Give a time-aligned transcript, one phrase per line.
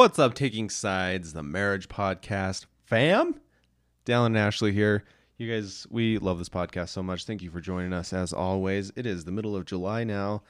[0.00, 3.38] What's up, Taking Sides, the marriage podcast fam?
[4.06, 5.04] Dallin and Ashley here.
[5.36, 7.26] You guys, we love this podcast so much.
[7.26, 8.90] Thank you for joining us as always.
[8.96, 10.42] It is the middle of July now.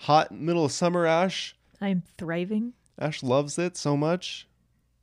[0.00, 1.56] Hot middle of summer, Ash.
[1.80, 2.74] I'm thriving.
[2.98, 4.46] Ash loves it so much.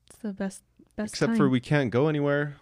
[0.05, 0.61] It's the best
[0.95, 1.37] best Except time.
[1.37, 2.57] for we can't go anywhere.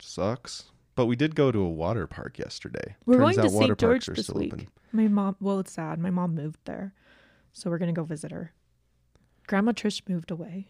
[0.00, 0.64] Sucks.
[0.96, 2.96] But we did go to a water park yesterday.
[3.06, 3.78] We're Turns going out to water St.
[3.78, 4.52] George parks are this still week.
[4.52, 4.68] open.
[4.90, 6.00] My mom well, it's sad.
[6.00, 6.92] My mom moved there.
[7.52, 8.52] So we're gonna go visit her.
[9.46, 10.66] Grandma Trish moved away.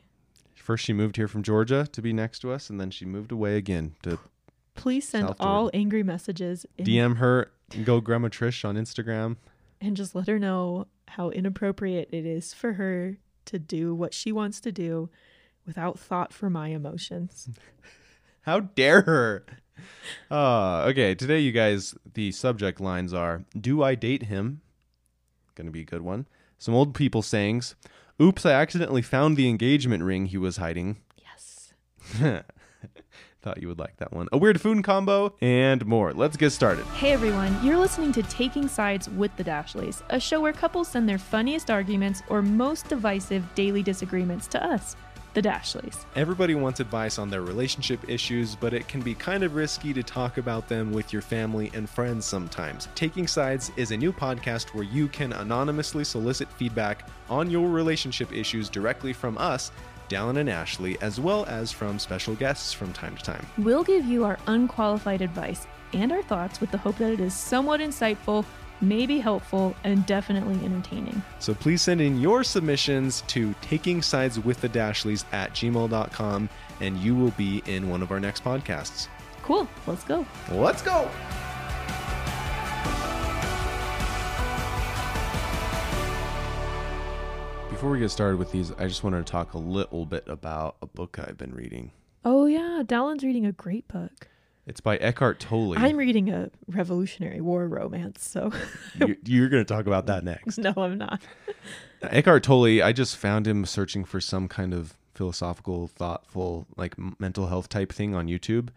[0.54, 3.30] First, she moved here from Georgia to be next to us, and then she moved
[3.32, 4.18] away again to
[4.74, 7.51] Please send South all angry messages in, DM her.
[7.84, 9.37] Go Grandma Trish on Instagram.
[9.80, 14.32] and just let her know how inappropriate it is for her to do what she
[14.32, 15.09] wants to do
[15.66, 17.48] without thought for my emotions.
[18.43, 19.45] How dare her?
[20.30, 24.60] Uh, okay, today, you guys, the subject lines are Do I date him?
[25.56, 26.27] Gonna be a good one.
[26.59, 27.74] Some old people sayings.
[28.20, 30.97] Oops, I accidentally found the engagement ring he was hiding.
[31.19, 31.74] Yes.
[33.43, 34.27] Thought you would like that one.
[34.32, 36.15] A weird food combo, and more.
[36.15, 36.87] Let's get started.
[36.87, 41.07] Hey everyone, you're listening to Taking Sides with the Dashleys, a show where couples send
[41.07, 44.96] their funniest arguments or most divisive daily disagreements to us,
[45.37, 46.06] the Dashleys.
[46.16, 50.02] Everybody wants advice on their relationship issues, but it can be kind of risky to
[50.02, 52.88] talk about them with your family and friends sometimes.
[52.95, 58.32] Taking Sides is a new podcast where you can anonymously solicit feedback on your relationship
[58.32, 59.73] issues directly from us,
[60.09, 63.45] Dallin and Ashley, as well as from special guests from time to time.
[63.59, 67.34] We'll give you our unqualified advice and our thoughts with the hope that it is
[67.34, 68.47] somewhat insightful,
[68.81, 71.22] maybe helpful, and definitely entertaining.
[71.38, 76.49] So please send in your submissions to taking sides with the Dashleys at gmail.com
[76.81, 79.09] and you will be in one of our next podcasts.
[79.43, 80.27] Cool, let's go.
[80.50, 81.09] Let's go!
[87.71, 90.77] Before we get started with these, I just wanted to talk a little bit about
[90.81, 91.93] a book I've been reading.
[92.25, 94.28] Oh yeah, Dallin's reading a great book.
[94.66, 95.75] It's by Eckhart Tolle.
[95.78, 98.50] I'm reading a Revolutionary War romance, so
[98.99, 100.59] You- You're going to talk about that next.
[100.59, 101.21] no, I'm not.
[102.03, 107.47] Eckhart Tolle, I just found him searching for some kind of philosophical, thoughtful, like mental
[107.47, 108.71] health type thing on YouTube.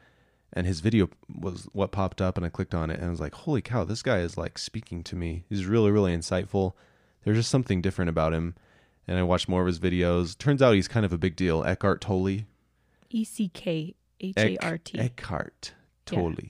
[0.53, 3.19] And his video was what popped up, and I clicked on it, and I was
[3.19, 5.43] like, holy cow, this guy is like speaking to me.
[5.49, 6.73] He's really, really insightful.
[7.23, 8.55] There's just something different about him.
[9.07, 10.37] And I watched more of his videos.
[10.37, 11.63] Turns out he's kind of a big deal.
[11.63, 12.45] Eckhart Tolle.
[13.09, 14.99] E C K H A R T.
[14.99, 15.73] Eckhart
[16.15, 16.49] Tolle.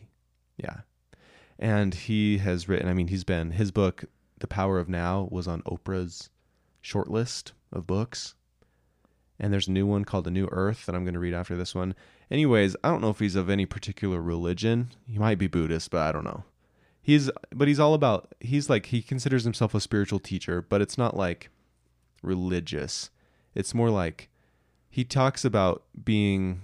[0.58, 0.82] Yeah.
[1.58, 4.06] And he has written, I mean, he's been, his book,
[4.40, 6.30] The Power of Now, was on Oprah's
[6.82, 8.36] short list of books.
[9.40, 11.56] And there's a new one called The New Earth that I'm going to read after
[11.56, 11.96] this one.
[12.30, 14.90] Anyways, I don't know if he's of any particular religion.
[15.08, 16.44] He might be Buddhist, but I don't know.
[17.02, 20.98] He's, but he's all about, he's like, he considers himself a spiritual teacher, but it's
[20.98, 21.50] not like
[22.22, 23.10] religious.
[23.56, 24.30] It's more like
[24.90, 26.62] he talks about being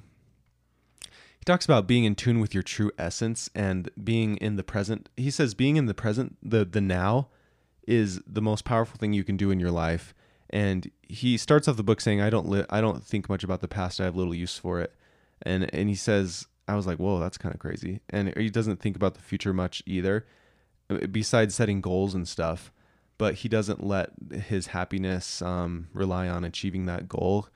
[1.46, 5.10] he talks about being in tune with your true essence and being in the present.
[5.16, 7.28] He says being in the present, the the now
[7.88, 10.16] is the most powerful thing you can do in your life.
[10.50, 13.62] And he starts off the book saying, "I don't li- I don't think much about
[13.62, 14.02] the past.
[14.02, 14.96] I have little use for it."
[15.44, 18.82] And and he says, I was like, "Whoa, that's kind of crazy." And he doesn't
[18.82, 20.26] think about the future much either,
[20.90, 22.72] uh, besides setting goals and stuff.
[23.20, 27.50] But he doesn't let his happiness um, rely on achieving that goal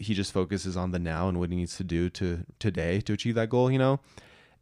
[0.00, 3.12] he just focuses on the now and what he needs to do to today to
[3.12, 4.00] achieve that goal you know?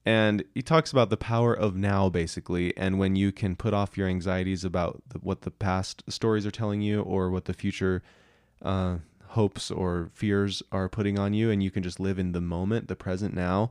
[0.06, 3.99] And he talks about the power of now basically and when you can put off
[3.99, 8.03] your anxieties about the, what the past stories are telling you or what the future
[8.62, 12.41] uh, hopes or fears are putting on you and you can just live in the
[12.41, 13.71] moment the present now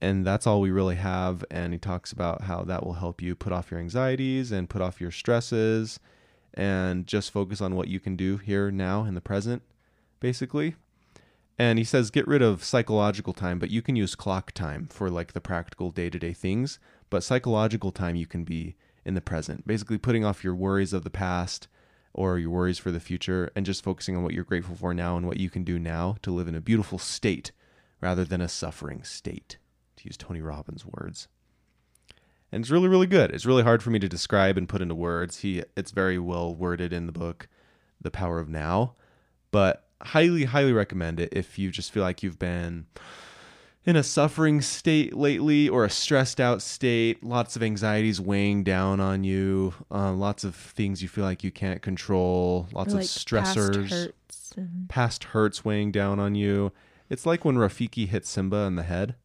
[0.00, 3.34] and that's all we really have and he talks about how that will help you
[3.34, 6.00] put off your anxieties and put off your stresses
[6.54, 9.62] and just focus on what you can do here now in the present
[10.22, 10.76] basically.
[11.58, 15.10] And he says get rid of psychological time, but you can use clock time for
[15.10, 16.78] like the practical day to day things.
[17.10, 21.04] But psychological time, you can be in the present, basically putting off your worries of
[21.04, 21.68] the past
[22.14, 25.16] or your worries for the future and just focusing on what you're grateful for now
[25.16, 27.50] and what you can do now to live in a beautiful state
[28.00, 29.58] rather than a suffering state,
[29.96, 31.28] to use Tony Robbins' words.
[32.50, 33.30] And it's really, really good.
[33.30, 35.38] It's really hard for me to describe and put into words.
[35.38, 37.48] He, it's very well worded in the book,
[38.00, 38.94] The Power of Now.
[39.50, 42.86] But highly, highly recommend it if you just feel like you've been
[43.84, 49.00] in a suffering state lately or a stressed out state, lots of anxieties weighing down
[49.00, 53.02] on you, uh, lots of things you feel like you can't control, lots Or, of
[53.02, 56.70] like, past stressors, hurts and- past hurts weighing down on you.
[57.10, 59.16] It's like when Rafiki hits Simba in the head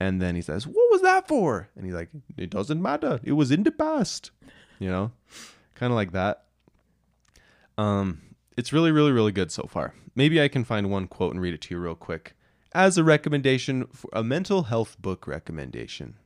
[0.00, 1.68] and then he says, What was that for?
[1.76, 3.20] And he's like, It doesn't matter.
[3.22, 4.32] It was in the past.
[4.80, 5.12] You know?
[5.76, 6.44] Kind of like that.
[7.78, 8.20] Um
[8.56, 9.94] it's really, really, really good so far.
[10.14, 12.34] Maybe I can find one quote and read it to you real quick
[12.74, 16.16] as a recommendation for a mental health book recommendation.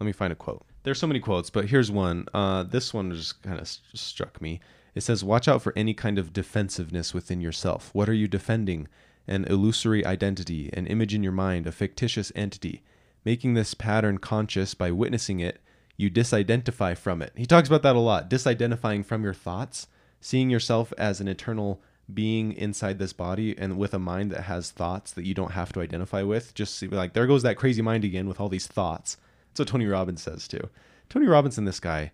[0.00, 0.64] Let me find a quote.
[0.82, 2.26] There's so many quotes, but here's one.
[2.34, 4.60] Uh, this one just kind of st- struck me.
[4.94, 7.90] It says, Watch out for any kind of defensiveness within yourself.
[7.92, 8.88] What are you defending?
[9.28, 12.82] An illusory identity, an image in your mind, a fictitious entity.
[13.24, 15.60] Making this pattern conscious by witnessing it,
[15.96, 17.32] you disidentify from it.
[17.36, 19.86] He talks about that a lot disidentifying from your thoughts,
[20.22, 21.82] seeing yourself as an eternal
[22.12, 25.72] being inside this body and with a mind that has thoughts that you don't have
[25.72, 26.54] to identify with.
[26.54, 29.16] Just see, like, there goes that crazy mind again with all these thoughts.
[29.48, 30.70] That's what Tony Robbins says too.
[31.08, 32.12] Tony Robbins and this guy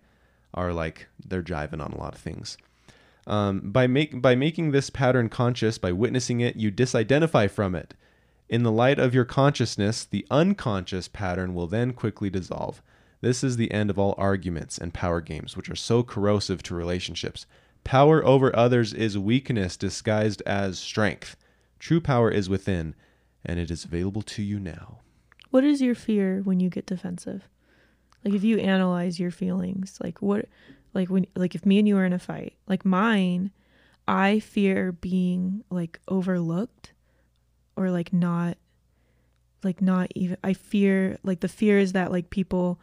[0.53, 2.57] are like, they're jiving on a lot of things.
[3.27, 7.93] Um, by make by making this pattern conscious, by witnessing it, you disidentify from it.
[8.49, 12.81] In the light of your consciousness, the unconscious pattern will then quickly dissolve.
[13.21, 16.73] This is the end of all arguments and power games, which are so corrosive to
[16.73, 17.45] relationships.
[17.83, 21.35] Power over others is weakness disguised as strength.
[21.79, 22.95] True power is within,
[23.43, 24.99] and it is available to you now.
[25.49, 27.47] What is your fear when you get defensive?
[28.23, 30.45] Like if you analyze your feelings, like what
[30.93, 33.51] like when like if me and you are in a fight, like mine,
[34.07, 36.93] I fear being like overlooked
[37.75, 38.57] or like not
[39.63, 42.79] like not even I fear like the fear is that like people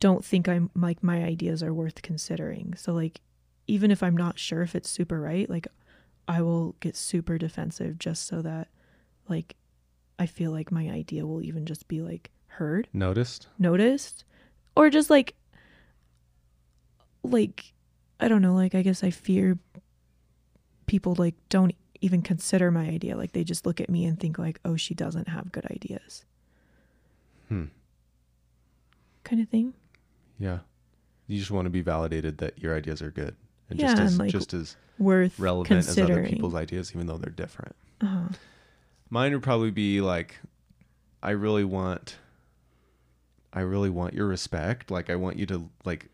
[0.00, 2.74] don't think I'm like my ideas are worth considering.
[2.76, 3.20] So like
[3.66, 5.66] even if I'm not sure if it's super right, like
[6.28, 8.68] I will get super defensive just so that
[9.28, 9.56] like
[10.18, 13.48] I feel like my idea will even just be like heard, Noticed?
[13.58, 14.24] noticed,
[14.74, 15.34] or just like
[17.22, 17.72] like
[18.20, 19.58] I don't know, like I guess I fear
[20.86, 23.16] people like don't even consider my idea.
[23.16, 26.24] Like they just look at me and think like, "Oh, she doesn't have good ideas."
[27.48, 27.64] Hmm.
[29.24, 29.74] Kind of thing.
[30.38, 30.60] Yeah.
[31.26, 33.34] You just want to be validated that your ideas are good.
[33.70, 37.06] And Yeah, just as and, like, just as Worth relevant as other people's ideas, even
[37.06, 37.74] though they're different.
[38.00, 38.28] uh-huh.
[39.10, 40.36] Mine would probably be like,
[41.22, 42.16] I really want,
[43.52, 44.90] I really want your respect.
[44.90, 46.08] Like, I want you to like,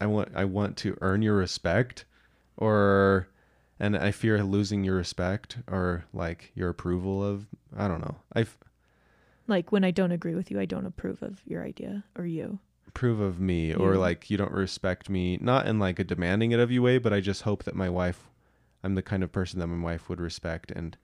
[0.00, 2.04] I want, I want to earn your respect,
[2.56, 3.28] or,
[3.80, 7.46] and I fear losing your respect or like your approval of.
[7.76, 8.16] I don't know.
[8.32, 8.56] I've
[9.46, 12.58] Like when I don't agree with you, I don't approve of your idea or you.
[12.94, 15.36] Approve of me, or like you don't respect me.
[15.40, 17.88] Not in like a demanding it of you way, but I just hope that my
[17.88, 18.30] wife,
[18.84, 20.96] I'm the kind of person that my wife would respect, and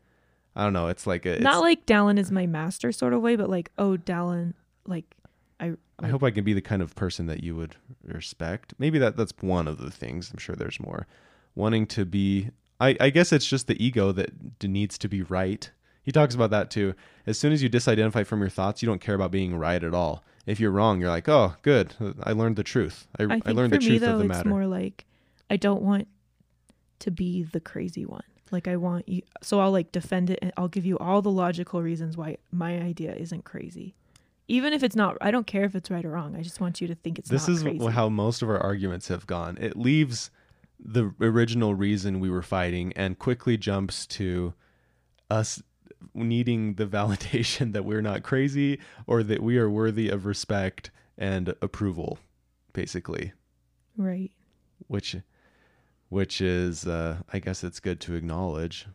[0.54, 0.86] I don't know.
[0.86, 3.72] It's like a, it's, Not like Dallin is my master sort of way, but like,
[3.76, 4.54] oh, Dallin,
[4.86, 5.16] like
[5.58, 8.72] I I hope I can be the kind of person that you would respect.
[8.78, 10.30] Maybe that that's one of the things.
[10.30, 11.08] I'm sure there's more.
[11.56, 12.50] Wanting to be
[12.80, 14.30] I, I guess it's just the ego that
[14.62, 15.70] needs to be right.
[16.02, 16.94] He talks about that too.
[17.26, 19.94] As soon as you disidentify from your thoughts, you don't care about being right at
[19.94, 20.24] all.
[20.46, 21.94] If you're wrong, you're like, "Oh, good.
[22.22, 23.06] I learned the truth.
[23.18, 25.04] I, I I, learned for the me truth though, of the it's matter." more like
[25.50, 26.08] I don't want
[27.00, 28.22] to be the crazy one.
[28.50, 31.30] Like I want you, so I'll like defend it and I'll give you all the
[31.30, 33.94] logical reasons why my idea isn't crazy,
[34.48, 35.16] even if it's not.
[35.20, 36.34] I don't care if it's right or wrong.
[36.34, 37.86] I just want you to think it's this not is crazy.
[37.86, 39.56] how most of our arguments have gone.
[39.60, 40.30] It leaves
[40.82, 44.54] the original reason we were fighting and quickly jumps to
[45.30, 45.62] us
[46.14, 51.54] needing the validation that we're not crazy or that we are worthy of respect and
[51.60, 52.18] approval
[52.72, 53.32] basically
[53.96, 54.30] right.
[54.86, 55.16] which
[56.08, 58.86] which is uh, i guess it's good to acknowledge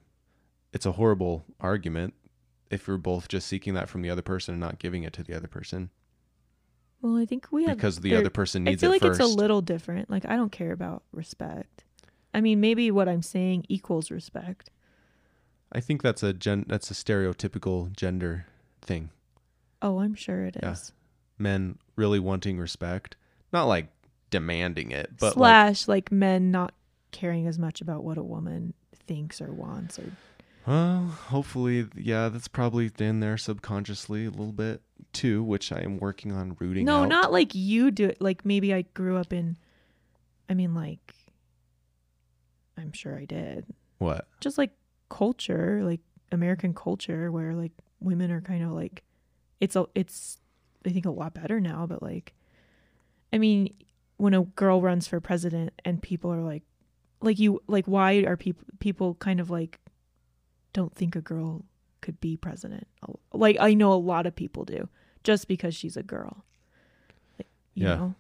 [0.74, 2.14] it's a horrible argument
[2.72, 5.24] if you're both just seeking that from the other person and not giving it to
[5.24, 5.90] the other person
[7.02, 8.88] Well, I think we have because the there- other person needs it.
[8.88, 10.10] I feel it like first it's a little different.
[10.10, 11.84] Like I don't care about respect.
[12.34, 14.72] I mean, maybe what I'm saying equals respect.
[15.76, 18.46] I think that's a gen that's a stereotypical gender
[18.82, 19.10] thing.
[19.82, 20.62] Oh, I'm sure it is.
[20.64, 20.76] Yeah.
[21.38, 23.18] Men really wanting respect,
[23.52, 23.90] not like
[24.30, 26.74] demanding it, but like Slash like men not
[27.12, 28.74] caring as much about what a woman
[29.06, 30.12] thinks or wants or
[30.66, 34.82] well, hopefully, yeah, that's probably in there subconsciously a little bit
[35.14, 37.10] too, which I am working on rooting no out.
[37.10, 39.58] not like you do it like maybe i grew up in
[40.50, 41.14] i mean like
[42.78, 43.66] i'm sure i did
[43.98, 44.28] what?
[44.40, 44.72] just like
[45.10, 49.04] culture like american culture where like women are kind of like
[49.62, 50.40] it's a it's
[50.86, 52.34] i think a lot better now but like
[53.32, 53.74] i mean
[54.18, 56.64] when a girl runs for president and people are like
[57.22, 59.80] like you like why are people people kind of like
[60.74, 61.64] don't think a girl
[62.02, 62.86] could be president?
[63.34, 64.90] Like i know a lot of people do
[65.24, 66.46] just because she's a girl.
[67.40, 67.96] Like, you Yeah.
[67.96, 68.16] know?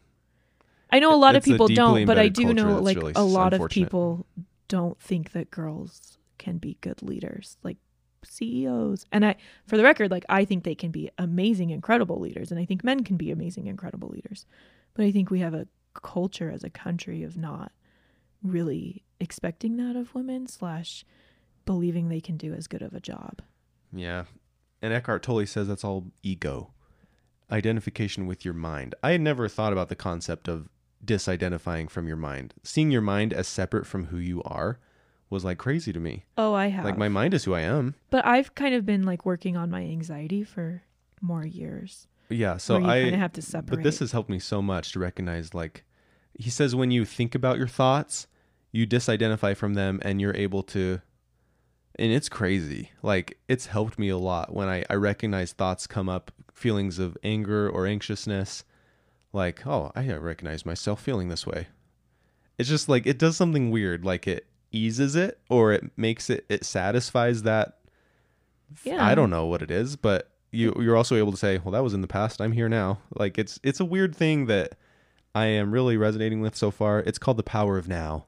[0.91, 3.13] I know a lot of It's a people don't but i do know like really
[3.15, 4.25] a lot of people
[4.67, 7.77] don't think that girls can be good leaders like
[8.23, 9.35] CEOs and I
[9.67, 12.83] for the record like I think they can be amazing incredible leaders and I think
[12.83, 14.45] men can be amazing incredible leaders
[14.95, 17.71] but I think we have a culture as a country of not
[18.43, 21.05] really expecting that of women slash
[21.65, 23.41] believing they can do as good of a job.
[23.91, 24.25] Yeah.
[24.81, 26.71] And Eckhart Tolle says that's all ego,
[27.51, 28.93] identification with your mind.
[29.01, 30.69] I had never thought about the concept of
[31.03, 32.53] disidentifying from your mind.
[32.63, 34.79] Seeing your mind as separate from who you are
[35.29, 36.25] was like crazy to me.
[36.37, 36.85] Oh, I have.
[36.85, 37.95] Like my mind is who I am.
[38.09, 40.83] but I've kind of been like working on my anxiety for
[41.21, 42.07] more years.
[42.29, 42.57] Yeah.
[42.57, 43.77] So I kind of have to separate.
[43.77, 45.83] But this has helped me so much to recognize like
[46.37, 48.27] he says when you think about your thoughts,
[48.71, 51.01] you disidentify from them and you're able to
[51.97, 52.91] and it's crazy.
[53.01, 57.17] Like it's helped me a lot when I, I recognize thoughts come up, feelings of
[57.23, 58.63] anger or anxiousness,
[59.31, 61.67] like, oh, I recognize myself feeling this way.
[62.57, 66.45] It's just like it does something weird, like it eases it or it makes it
[66.49, 67.79] it satisfies that
[68.83, 69.05] Yeah.
[69.05, 71.83] I don't know what it is, but you you're also able to say, well, that
[71.83, 72.41] was in the past.
[72.41, 72.99] I'm here now.
[73.15, 74.75] Like it's it's a weird thing that
[75.33, 76.99] I am really resonating with so far.
[76.99, 78.27] It's called The Power of Now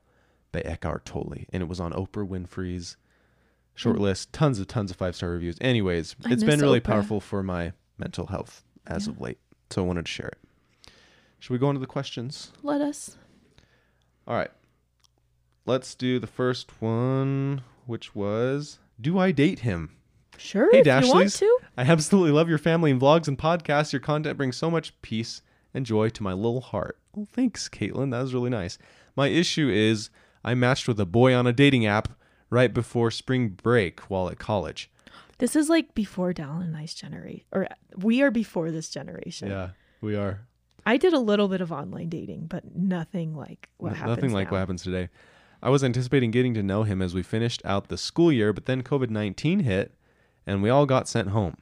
[0.51, 3.75] by Eckhart Tolle, and it was on Oprah Winfrey's hmm.
[3.75, 4.33] short list.
[4.33, 5.57] Tons of tons of five star reviews.
[5.61, 6.85] Anyways, I it's been really Oprah.
[6.85, 9.13] powerful for my mental health as Yeah.
[9.13, 9.37] of late.
[9.69, 10.91] So I wanted to share it.
[11.39, 12.51] Should we go into the questions?
[12.63, 13.17] Let us.
[14.27, 14.51] All right.
[15.67, 19.91] Let's do the first one, which was Do I date him?
[20.37, 21.39] Sure, Hey, if you want Dashleys.
[21.39, 21.57] to.
[21.77, 23.91] I absolutely love your family and vlogs and podcasts.
[23.91, 25.41] Your content brings so much peace
[25.73, 26.97] and joy to my little heart.
[27.13, 28.11] Well, thanks, Caitlin.
[28.11, 28.77] That was really nice.
[29.15, 30.09] My issue is
[30.45, 32.09] I matched with a boy on a dating app
[32.49, 34.89] right before spring break while at college.
[35.39, 39.49] This is like before Dallin and I's generation, or we are before this generation.
[39.49, 39.71] Yeah,
[40.01, 40.41] we are.
[40.85, 44.33] I did a little bit of online dating, but nothing like what N- happens Nothing
[44.33, 44.51] like now.
[44.53, 45.09] what happens today.
[45.61, 48.65] I was anticipating getting to know him as we finished out the school year, but
[48.65, 49.93] then COVID 19 hit
[50.47, 51.57] and we all got sent home.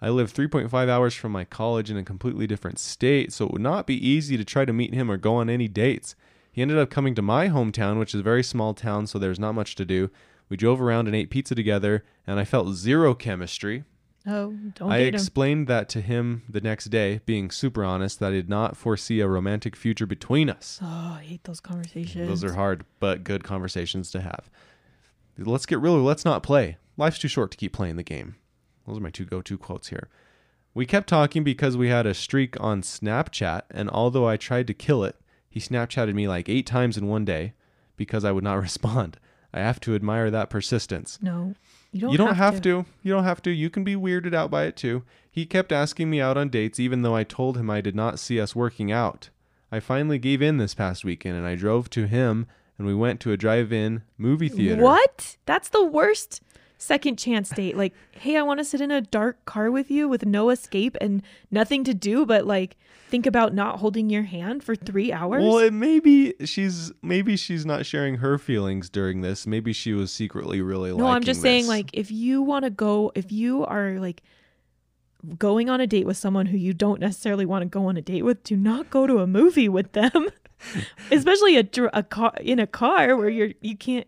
[0.00, 3.62] I live 3.5 hours from my college in a completely different state, so it would
[3.62, 6.16] not be easy to try to meet him or go on any dates.
[6.50, 9.38] He ended up coming to my hometown, which is a very small town, so there's
[9.38, 10.10] not much to do.
[10.48, 13.84] We drove around and ate pizza together, and I felt zero chemistry.
[14.26, 15.14] Oh, don't I date him.
[15.14, 19.20] explained that to him the next day, being super honest, that I did not foresee
[19.20, 20.78] a romantic future between us.
[20.82, 22.26] Oh, I hate those conversations.
[22.28, 24.48] Those are hard, but good conversations to have.
[25.36, 25.96] Let's get real.
[26.02, 26.78] Let's not play.
[26.96, 28.36] Life's too short to keep playing the game.
[28.86, 30.08] Those are my two go to quotes here.
[30.72, 34.74] We kept talking because we had a streak on Snapchat, and although I tried to
[34.74, 35.16] kill it,
[35.50, 37.52] he Snapchatted me like eight times in one day
[37.96, 39.18] because I would not respond.
[39.52, 41.18] I have to admire that persistence.
[41.20, 41.54] no.
[41.94, 42.10] You don't.
[42.10, 42.84] you don't have, to.
[43.04, 43.50] You don't have to.
[43.50, 45.04] You can be weirded out by it too.
[45.30, 48.18] He kept asking me out on dates, even though I told him I did not
[48.18, 49.30] see us working out.
[49.70, 52.46] I finally gave in this past weekend and I drove to him
[52.76, 54.82] and we went to a drive in movie theater.
[54.82, 55.36] What?
[55.46, 56.42] That's the worst
[56.78, 57.76] second chance date.
[57.76, 60.96] Like, hey, I want to sit in a dark car with you with no escape
[61.00, 62.76] and nothing to do but like
[63.08, 65.42] think about not holding your hand for three hours.
[65.42, 69.46] Well, it maybe she's maybe she's not sharing her feelings during this.
[69.46, 72.70] Maybe she was secretly really like, no, I'm just saying, like, if you want to
[72.70, 74.22] go, if you are like
[75.38, 78.02] going on a date with someone who you don't necessarily want to go on a
[78.02, 80.28] date with, do not go to a movie with them.
[81.12, 84.06] Especially a, a car in a car where you're you can't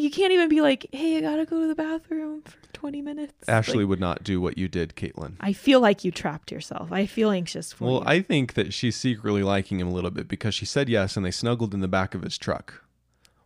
[0.00, 3.32] you can't even be like, hey, I gotta go to the bathroom for 20 minutes.
[3.48, 5.34] Ashley Like, would not do what you did, Caitlin.
[5.40, 6.92] I feel like you trapped yourself.
[6.92, 8.02] I feel anxious for Well, you.
[8.06, 11.24] I think that she's secretly liking him a little bit because she said yes and
[11.24, 12.82] they snuggled in the back of his truck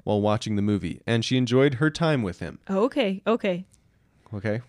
[0.04, 2.58] while watching the movie and she enjoyed her time with him.
[2.68, 3.64] oh, okay, okay.
[4.34, 4.60] Okay.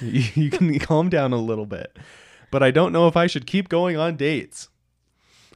[0.00, 1.96] you you can calm down a little bit.
[2.50, 4.68] But I don't know if I should keep going on dates.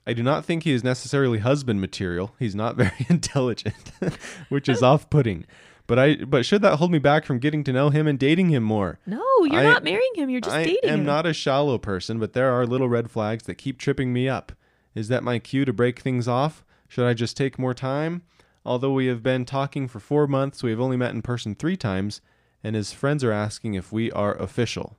[0.06, 2.34] I do not think he is necessarily husband material.
[2.38, 3.92] He's not very intelligent,
[4.48, 5.46] which is off-putting.
[5.88, 8.50] But I but should that hold me back from getting to know him and dating
[8.50, 8.98] him more?
[9.06, 10.28] No, you're I- not marrying him.
[10.30, 11.06] You're just I dating I am him.
[11.06, 14.52] not a shallow person, but there are little red flags that keep tripping me up.
[14.96, 16.64] Is that my cue to break things off?
[16.88, 18.22] Should I just take more time?
[18.64, 21.76] Although we have been talking for four months, we have only met in person three
[21.76, 22.20] times,
[22.64, 24.96] and his friends are asking if we are official.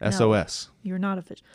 [0.00, 0.10] No.
[0.10, 0.68] SOS.
[0.82, 1.46] You're not official.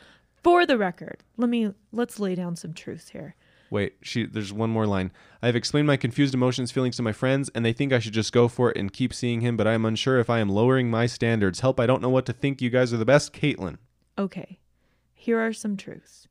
[0.43, 3.35] For the record, let me let's lay down some truths here.
[3.69, 5.11] Wait, she there's one more line.
[5.41, 8.13] I have explained my confused emotions, feelings to my friends, and they think I should
[8.13, 10.49] just go for it and keep seeing him, but I am unsure if I am
[10.49, 11.59] lowering my standards.
[11.59, 12.61] Help, I don't know what to think.
[12.61, 13.77] You guys are the best, Caitlin.
[14.17, 14.59] Okay,
[15.13, 16.27] here are some truths.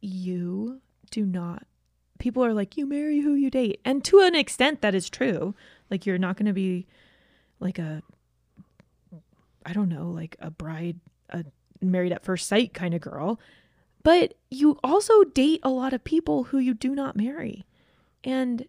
[0.00, 1.64] You do not.
[2.18, 3.80] People are like, you marry who you date.
[3.84, 5.54] And to an extent, that is true.
[5.90, 6.86] Like, you're not going to be
[7.58, 8.02] like a,
[9.64, 11.00] I don't know, like a bride,
[11.30, 11.44] a
[11.82, 13.40] married at first sight kind of girl.
[14.02, 17.64] But you also date a lot of people who you do not marry.
[18.24, 18.66] And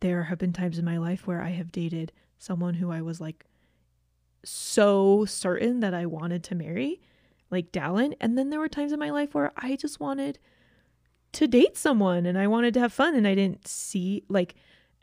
[0.00, 3.20] there have been times in my life where I have dated someone who I was
[3.20, 3.44] like
[4.44, 7.00] so certain that I wanted to marry,
[7.50, 8.14] like Dallin.
[8.20, 10.38] And then there were times in my life where I just wanted
[11.32, 14.54] to date someone and I wanted to have fun and I didn't see like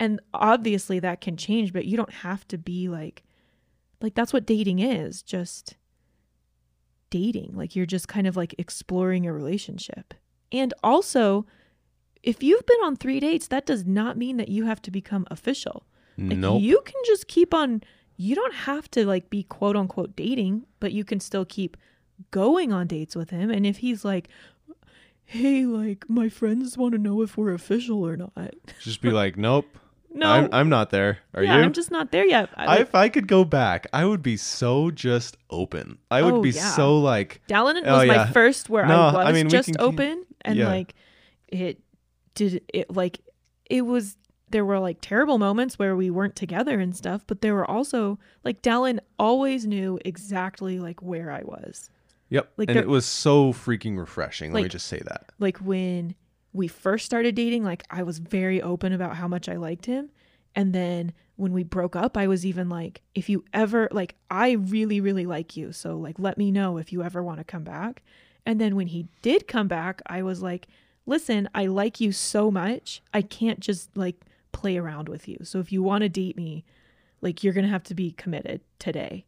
[0.02, 3.24] and obviously that can change, but you don't have to be like
[4.02, 5.76] like that's what dating is, just
[7.10, 7.52] dating.
[7.54, 10.14] Like you're just kind of like exploring a relationship.
[10.52, 11.46] And also,
[12.24, 15.28] if you've been on 3 dates, that does not mean that you have to become
[15.30, 15.86] official.
[16.18, 16.62] Like nope.
[16.62, 17.82] you can just keep on
[18.18, 21.78] you don't have to like be quote unquote dating, but you can still keep
[22.32, 24.28] going on dates with him and if he's like
[25.24, 28.34] hey like my friends want to know if we're official or not
[28.82, 29.66] Just be like, nope.
[30.12, 31.20] No I'm, I'm not there.
[31.34, 31.64] Are yeah, you?
[31.64, 34.38] i'm just not there yet I, like, if I could go back, I would be
[34.38, 35.98] so just open.
[36.10, 36.72] I would Oh, be yeah.
[36.72, 38.16] so like, Dallin Oh, was yeah.
[38.26, 40.68] my first where No, i was I mean, just can open and yeah.
[40.68, 40.96] like
[41.48, 41.80] it
[42.36, 43.20] did it like
[43.70, 44.16] it was
[44.52, 48.18] there were like terrible moments where we weren't together and stuff but there were also
[48.44, 51.90] like Dallin always knew exactly like where i was
[52.30, 52.52] yep.
[52.58, 54.54] Like and there- it was so freaking refreshing.
[54.54, 55.32] Let me just say that.
[55.40, 56.16] like when
[56.54, 60.10] we first started dating like i was very open about how much i liked him.
[60.56, 64.52] And then when we broke up i was even like if you ever like i
[64.52, 67.64] really really like you so like let me know if you ever want to come
[67.64, 68.02] back.
[68.46, 70.68] And then when he did come back i was like
[71.06, 75.38] listen i like you so much i can't just like play around with you.
[75.44, 76.66] So if you want to date me
[77.22, 79.26] like you're gonna have to be committed today.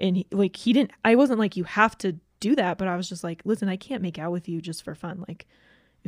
[0.00, 2.96] And he, like he didn't i wasn't like you have to do that but i
[2.96, 5.24] was just like listen i can't make out with you just for fun.
[5.26, 5.46] Like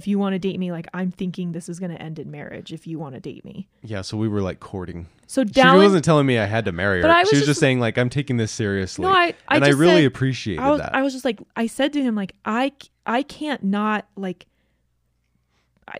[0.00, 2.30] if you want to date me like i'm thinking this is going to end in
[2.30, 4.00] marriage if you want to date me Yeah.
[4.00, 5.06] So we were like courting.
[5.26, 7.02] so She wasn't telling me I had to marry her.
[7.02, 9.02] But I was she was just- just saying like, I'm taking this seriously.
[9.04, 10.94] no i i and I really said, appreciated I was, that.
[10.94, 12.72] I was just like i said to him like I
[13.06, 14.46] I can't not like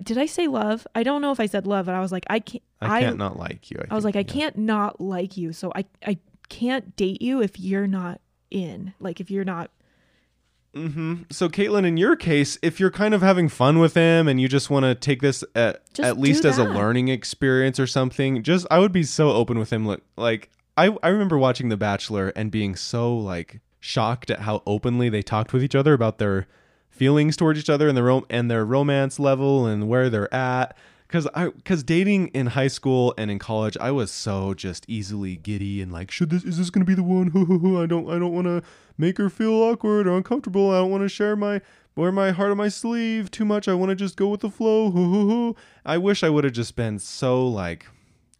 [0.02, 2.25] did i say love i don't know if i said love but i was like
[2.30, 3.76] i can't I can't not like you.
[3.78, 5.52] I, I was think, like, I can't not like you.
[5.52, 6.16] So I, I
[6.49, 8.95] can't date you if you're not in.
[8.99, 9.71] Like if you're not
[10.75, 11.23] Mm-hmm.
[11.31, 14.49] So, Caitlin, in your case, if you're kind of having fun with him and you
[14.49, 18.43] just want to take this at, Just at least as a learning experience or something,
[18.43, 19.85] just I would be so open with him.
[19.85, 24.62] Like, like I, I remember watching The Bachelor and being so like shocked at how
[24.67, 26.47] openly they talked with each other about their
[26.89, 30.76] feelings towards each other and their rom- and their romance level and where they're at.
[31.10, 35.34] Cause I, cause dating in high school and in college, I was so just easily
[35.34, 37.28] giddy and like, should this, is this gonna be the one?
[37.28, 38.62] Hoo hoo hoo, I don't, I don't want to
[38.96, 40.70] make her feel awkward or uncomfortable.
[40.70, 41.62] I don't want to share my,
[41.96, 43.66] wear my heart on my sleeve too much.
[43.66, 45.56] I want to just go with the flow.
[45.84, 47.86] I wish I would have just been so like,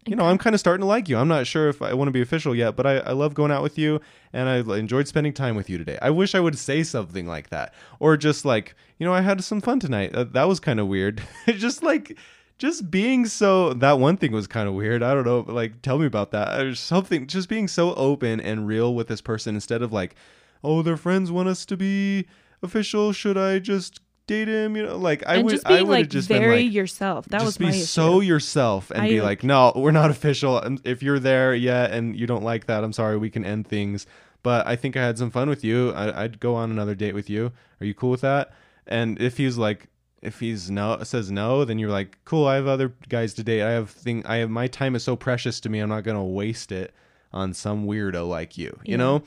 [0.07, 1.17] you know, I'm kind of starting to like you.
[1.17, 3.51] I'm not sure if I want to be official yet, but I, I love going
[3.51, 4.01] out with you
[4.33, 5.99] and I enjoyed spending time with you today.
[6.01, 7.75] I wish I would say something like that.
[7.99, 10.15] Or just like, you know, I had some fun tonight.
[10.15, 11.21] Uh, that was kind of weird.
[11.47, 12.17] just like,
[12.61, 15.03] just being so, that one thing was kind of weird.
[15.03, 15.43] I don't know.
[15.43, 16.61] but, Like, tell me about that.
[16.61, 20.15] Or something, just being so open and real with this person instead of like,
[20.63, 22.27] oh, their friends want us to be
[22.63, 23.13] official.
[23.15, 24.77] Should I just date him?
[24.77, 26.75] You know, like, I and would, just I would have like just very been like,
[26.75, 27.25] yourself.
[27.31, 28.29] That just was be my so issue.
[28.29, 30.61] yourself and I, be like- like, no, we're not official.
[30.85, 34.07] If you're there yet and you don't like that, I'm sorry, we can end things.
[34.43, 35.93] But I think I had some fun with you.
[35.93, 37.53] I, I'd go on another date with you.
[37.81, 38.53] Are you cool with that?
[38.87, 39.89] And if he's like,
[40.23, 42.47] if he's no says no, then you're like, cool.
[42.47, 43.63] I have other guys to date.
[43.63, 44.25] I have thing.
[44.27, 45.79] I have my time is so precious to me.
[45.81, 46.93] I'm not gonna waste it
[47.33, 48.77] on some weirdo like you.
[48.85, 48.97] You Yeah.
[48.97, 49.23] know.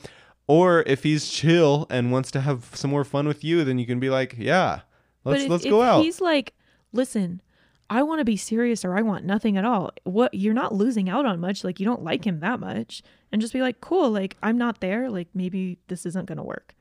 [0.46, 3.86] Or if he's chill and wants to have some more fun with you, then you
[3.86, 4.80] can be like, yeah,
[5.24, 6.00] let's if, let's go out.
[6.00, 6.52] If he's like,
[6.92, 7.40] listen,
[7.88, 9.90] I want to be serious or I want nothing at all.
[10.04, 11.64] What you're not losing out on much.
[11.64, 13.02] Like you don't like him that much,
[13.32, 14.10] and just be like, cool.
[14.10, 15.08] Like I'm not there.
[15.10, 16.74] Like maybe this isn't gonna work.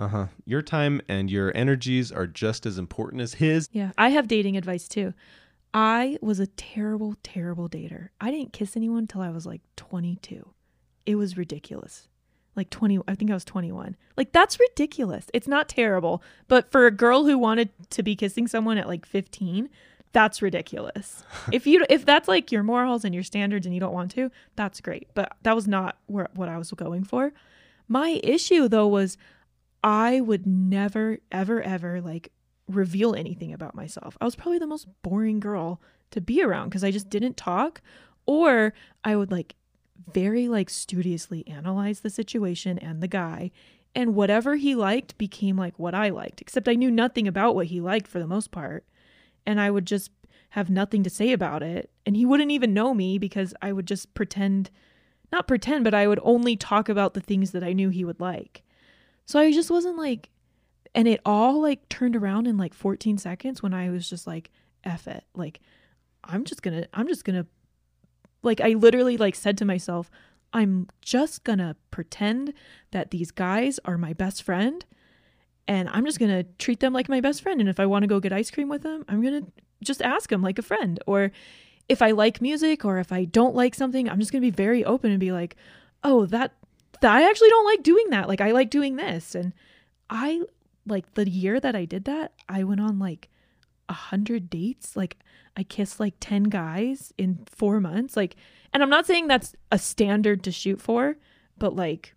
[0.00, 0.26] Uh huh.
[0.46, 3.68] Your time and your energies are just as important as his.
[3.70, 5.12] Yeah, I have dating advice too.
[5.74, 8.08] I was a terrible, terrible dater.
[8.18, 10.48] I didn't kiss anyone till I was like 22.
[11.04, 12.08] It was ridiculous.
[12.56, 13.94] Like 20, I think I was 21.
[14.16, 15.26] Like that's ridiculous.
[15.34, 19.04] It's not terrible, but for a girl who wanted to be kissing someone at like
[19.04, 19.68] 15,
[20.12, 21.24] that's ridiculous.
[21.52, 24.30] if you if that's like your morals and your standards and you don't want to,
[24.56, 25.08] that's great.
[25.12, 27.34] But that was not where, what I was going for.
[27.86, 29.18] My issue though was
[29.82, 32.32] I would never ever ever like
[32.68, 34.16] reveal anything about myself.
[34.20, 37.80] I was probably the most boring girl to be around because I just didn't talk
[38.26, 38.72] or
[39.04, 39.54] I would like
[40.12, 43.50] very like studiously analyze the situation and the guy
[43.94, 47.66] and whatever he liked became like what I liked except I knew nothing about what
[47.66, 48.84] he liked for the most part
[49.46, 50.10] and I would just
[50.50, 53.86] have nothing to say about it and he wouldn't even know me because I would
[53.86, 54.70] just pretend
[55.32, 58.20] not pretend but I would only talk about the things that I knew he would
[58.20, 58.62] like.
[59.30, 60.28] So I just wasn't like
[60.92, 64.50] and it all like turned around in like 14 seconds when I was just like
[64.82, 65.22] F it.
[65.36, 65.60] Like
[66.24, 67.46] I'm just to I'm just to
[68.42, 70.10] like I literally like said to myself,
[70.52, 72.54] I'm just to pretend
[72.90, 74.84] that these guys are my best friend
[75.68, 77.60] and I'm just to treat them like my best friend.
[77.60, 80.28] And if I want to go get ice cream with them, I'm to just ask
[80.30, 80.98] them like a friend.
[81.06, 81.30] Or
[81.88, 84.84] if I like music or if I don't like something, I'm just to be very
[84.84, 85.54] open and be like,
[86.02, 86.54] oh, that,
[87.00, 88.28] that I actually don't like doing that.
[88.28, 89.34] Like I like doing this.
[89.34, 89.52] And
[90.08, 90.42] I
[90.86, 93.28] like the year that I did that, I went on like
[93.88, 94.96] a hundred dates.
[94.96, 95.18] Like
[95.56, 98.16] I kissed like 10 guys in four months.
[98.16, 98.36] Like,
[98.72, 101.16] and I'm not saying that's a standard to shoot for,
[101.58, 102.14] but like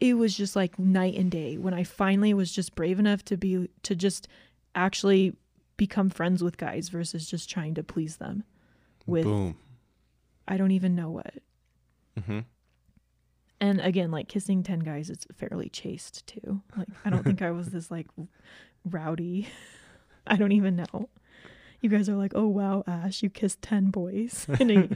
[0.00, 3.36] it was just like night and day when I finally was just brave enough to
[3.36, 4.28] be to just
[4.74, 5.34] actually
[5.76, 8.44] become friends with guys versus just trying to please them
[9.06, 9.56] with Boom.
[10.46, 11.34] I don't even know what.
[12.26, 12.40] hmm
[13.60, 16.62] And again, like kissing 10 guys, it's fairly chaste too.
[16.76, 18.06] Like, I don't think I was this like
[18.84, 19.48] rowdy.
[20.26, 21.08] I don't even know.
[21.80, 24.46] You guys are like, oh wow, Ash, you kissed 10 boys.
[24.60, 24.88] And I,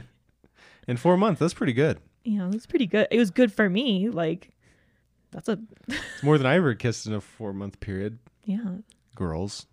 [0.87, 1.99] In four months, that's pretty good.
[2.25, 3.07] yeah it's pretty good.
[3.11, 4.09] It was good for me.
[4.09, 4.49] Like,
[5.31, 8.17] that's a, It's more than I ever kissed in a four month period.
[8.45, 8.75] yeah.
[9.15, 9.65] Girls.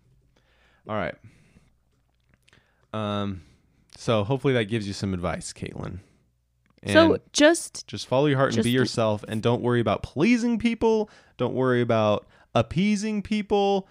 [0.87, 1.15] All right.
[2.93, 3.41] Um,
[3.97, 5.99] so hopefully that gives you some advice, Caitlin.
[6.83, 10.57] And so just, just follow your heart and be yourself, and don't worry about pleasing
[10.57, 11.09] people.
[11.37, 13.87] Don't worry about appeasing people.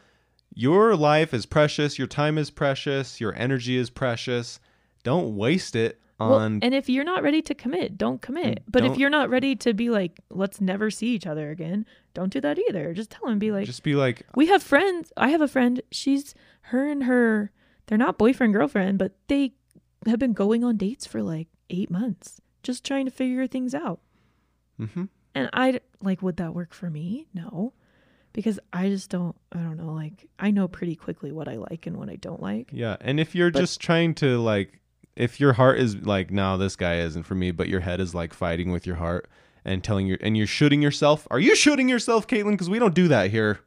[0.55, 1.99] Your life is precious.
[1.99, 3.21] Your time is precious.
[3.21, 4.59] Your energy is precious.
[5.05, 8.61] Don't waste it well, on and if you're not ready to commit, don't commit.
[8.61, 11.51] Mm, but if don't- you're not ready to be like, let's never see each other
[11.51, 12.93] again, don't do that either.
[12.93, 15.13] Just tell him, be like, just be like, uh, we have friends.
[15.17, 15.81] I have a friend.
[15.91, 17.53] She's her and her.
[17.87, 19.55] They're not boyfriend girlfriend, but they
[20.07, 24.01] have been going on dates for like eight months, just trying to figure things out.
[24.79, 27.27] hmm And I like, would that work for me?
[27.35, 27.73] No,
[28.33, 29.37] because I just don't.
[29.53, 29.93] I don't know.
[29.93, 32.71] Like, I know pretty quickly what I like and what I don't like.
[32.73, 32.97] yeah.
[33.01, 34.81] And if you're But- just trying to like,
[35.17, 38.15] if your heart is like, no, this guy isn't for me, but your head is
[38.15, 39.29] like fighting with your heart
[39.65, 41.27] and telling you, and you're shooting yourself.
[41.31, 42.53] Are you shooting yourself, Caitlin?
[42.53, 43.61] Because we don't do that here.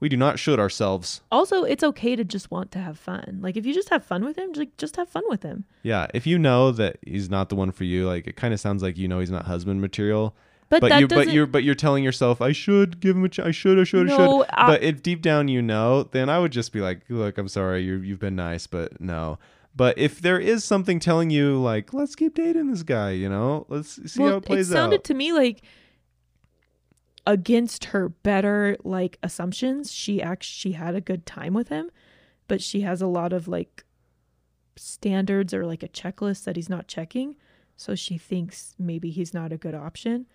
[0.00, 1.22] We do not shoot ourselves.
[1.32, 3.38] Also, it's okay to just want to have fun.
[3.40, 5.64] Like, if you just have fun with him, just just have fun with him.
[5.82, 8.60] Yeah, if you know that he's not the one for you, like it kind of
[8.60, 10.36] sounds like you know he's not husband material.
[10.70, 13.38] But, But, you, but you're, but you're telling yourself, I should give him a, ch-
[13.38, 14.44] I should, I should, I should.
[14.50, 17.48] I- but if deep down you know, then I would just be like, look, I'm
[17.48, 19.38] sorry, you you've been nice, but no.
[19.74, 23.64] But if there is something telling you, like, let's keep dating this guy, you know,
[23.68, 24.74] let's see well, how it plays out.
[24.74, 25.04] It sounded out.
[25.04, 25.62] to me like
[27.28, 31.90] against her better like assumptions she actually she had a good time with him
[32.48, 33.84] but she has a lot of like
[34.76, 37.36] standards or like a checklist that he's not checking
[37.76, 40.26] so she thinks maybe he's not a good option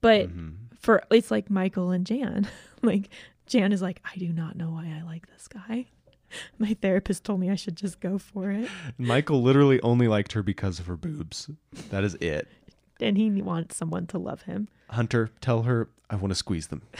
[0.00, 0.54] but Mhm.
[0.78, 2.48] for it's like michael and jan
[2.82, 3.10] like
[3.46, 5.86] jan is like i do not know why i like this guy
[6.58, 10.42] my therapist told me i should just go for it Michael literally only liked her
[10.42, 11.48] because of her boobs.
[11.90, 12.46] That is it.
[13.02, 16.82] And he wants someone to love him Hunter, tell her I want to squeeze them.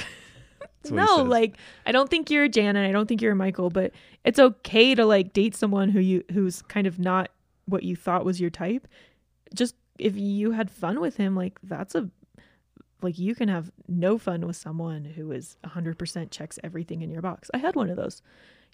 [0.83, 3.33] That's what he no, like I don't think you're a Jan I don't think you're
[3.33, 3.93] a Michael, but
[4.25, 7.31] it's okay to like date someone who you who's kind of not
[7.67, 8.87] what you thought was your type.
[9.55, 12.09] Just if you had fun with him, like that's a
[13.03, 17.23] like you can have no fun with someone who is 100% checks everything in your
[17.23, 17.51] box.
[17.55, 18.21] I had one of those.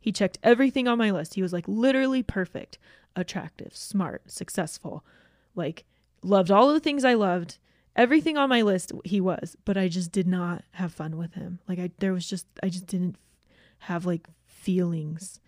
[0.01, 1.35] He checked everything on my list.
[1.35, 2.77] He was like literally perfect,
[3.15, 5.05] attractive, smart, successful,
[5.55, 5.85] like
[6.27, 7.59] loved all of the things I loved.
[7.95, 11.61] Everything on my list he was, but I just did not have fun with him.
[11.67, 13.17] Like I there was just I just didn't
[13.81, 15.41] have like feelings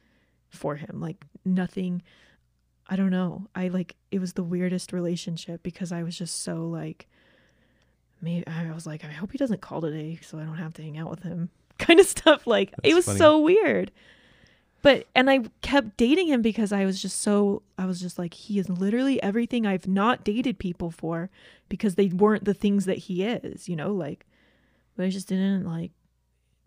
[0.48, 1.00] for him.
[1.00, 2.02] Like nothing
[2.88, 3.46] I don't know.
[3.54, 7.06] I like it was the weirdest relationship because I was just so like
[8.22, 10.82] maybe I was like I hope he doesn't call today so I don't have to
[10.82, 11.50] hang out with him.
[11.78, 13.18] Kind of stuff like That's it was funny.
[13.18, 13.92] so weird.
[14.80, 18.32] But and I kept dating him because I was just so I was just like
[18.34, 21.30] he is literally everything I've not dated people for
[21.68, 24.24] because they weren't the things that he is, you know, like
[24.96, 25.92] but I just didn't like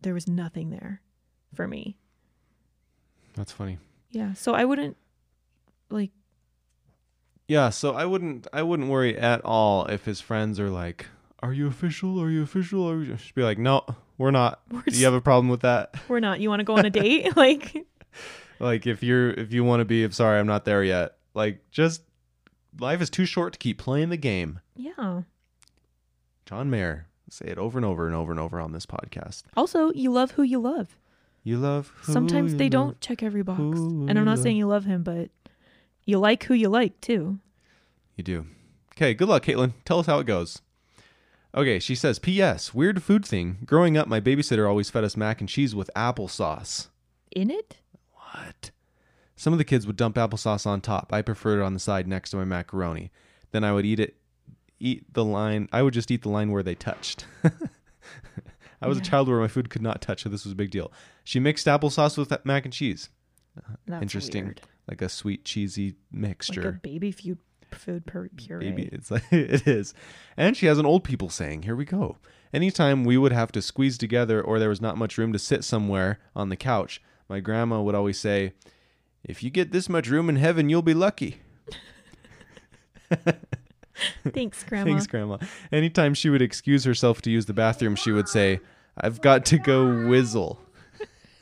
[0.02, 1.02] there was nothing there
[1.54, 1.95] for me.
[3.36, 3.78] That's funny.
[4.10, 4.97] Yeah, so I wouldn't
[5.89, 6.12] like
[7.47, 11.06] Yeah, so I wouldn't I wouldn't worry at all if his friends are like,
[11.41, 12.21] "Are you official?
[12.21, 13.86] Are you official?" Or just be like, "No,
[14.17, 15.95] we're not." we're, Do you have a problem with that?
[16.10, 16.41] we're not.
[16.41, 17.36] You want to go on a date?
[17.38, 17.86] like
[18.60, 21.17] Like if you're if you want to be, I'm sorry, I'm not there yet.
[21.34, 22.04] Like just
[22.80, 24.60] life is too short to keep playing the game.
[24.76, 25.21] yeah.
[26.45, 29.43] John Mayer, say it over and over and over and over on this podcast.
[29.56, 30.97] Also, you love who you love.
[31.43, 32.71] You love who Sometimes you they love.
[32.71, 33.60] don't check every box.
[33.60, 35.30] And I'm not saying you love him, but
[36.06, 37.39] you like who you like too.
[38.17, 38.45] You do.
[38.93, 39.74] Okay, good luck, Caitlin.
[39.86, 40.62] Tell us how it goes.
[41.56, 42.74] Okay, she says, P.S.
[42.74, 43.60] Weird food thing.
[43.65, 46.88] Growing up, my babysitter always fed us mac and cheese with applesauce.
[47.32, 47.78] In it?
[49.42, 51.12] Some of the kids would dump applesauce on top.
[51.12, 53.10] I preferred it on the side next to my macaroni.
[53.50, 54.18] Then I would eat it,
[54.80, 55.68] eat the line.
[55.72, 57.26] I would just eat the line where they touched.
[58.84, 60.70] I was a child where my food could not touch, so this was a big
[60.70, 60.92] deal.
[61.24, 63.10] She mixed applesauce with mac and cheese,
[63.88, 64.44] That's Interesting.
[64.46, 64.62] weird.
[64.88, 66.62] like a sweet cheesy mixture.
[66.62, 67.40] Like a baby food
[67.72, 68.60] food puree.
[68.60, 69.96] Baby, it's like it is.
[70.38, 71.64] And she has an old people saying.
[71.64, 72.18] Here we go.
[72.54, 75.64] Anytime we would have to squeeze together or there was not much room to sit
[75.64, 78.54] somewhere on the couch, my grandma would always say,
[79.24, 81.42] "If you get this much room in heaven, you'll be lucky."
[84.34, 84.90] Thanks, Grandma.
[84.90, 85.38] Thanks, grandma.
[85.72, 88.60] Anytime she would excuse herself to use the bathroom, she would say,
[88.98, 90.60] "I've got to go whizzle."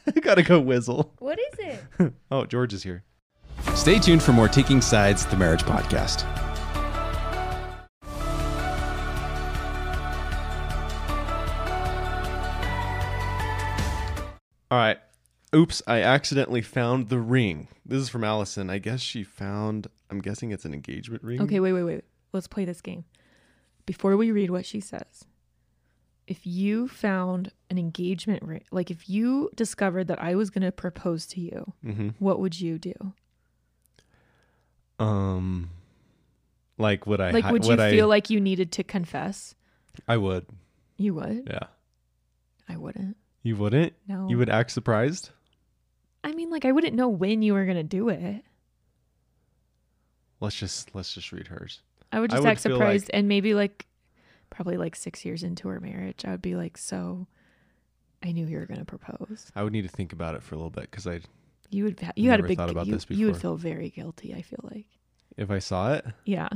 [0.08, 1.14] I got to go whizzle.
[1.20, 2.14] What is it?
[2.32, 3.04] Oh, George is here.
[3.76, 6.26] Stay tuned for more Taking Sides, the marriage podcast.
[14.72, 15.00] All right.
[15.56, 17.68] Oops, I accidentally found the ring.
[17.86, 18.70] This is from Allison.
[18.70, 21.42] I guess she found, I'm guessing it's an engagement ring.
[21.42, 22.04] Okay, wait, wait, wait.
[22.34, 23.06] Let's play this game.
[23.88, 25.26] Before we read what she says,
[26.28, 30.72] if you found an engagement ring, like if you discovered that I was going to
[30.72, 32.10] propose to you, Mm-hmm.
[32.20, 32.94] what would you do?
[35.00, 35.70] Um,
[36.78, 37.32] like would I?
[37.32, 39.56] Like, would you I, feel like you needed to confess?
[40.08, 40.46] I would.
[40.98, 41.48] You would.
[41.50, 41.68] Yeah.
[42.68, 43.18] I wouldn't.
[43.42, 43.94] You wouldn't?
[44.08, 44.28] No.
[44.30, 45.30] You would act surprised?
[46.24, 48.44] I mean, like, I wouldn't know when you were going to do it.
[50.42, 51.82] Let's just let's just read hers.
[52.12, 53.86] I would just would act feel surprised and maybe like
[54.50, 57.28] probably like six years into our marriage, I would be like, so
[58.24, 59.52] I knew you were going to propose.
[59.56, 61.22] I would need to think about it for a little bit because I,
[61.70, 64.34] You would, you had a big, thought about you, this you would feel very guilty.
[64.34, 64.88] I feel like,
[65.38, 66.50] if I saw it, yeah.